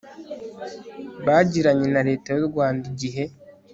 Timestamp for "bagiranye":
1.25-1.87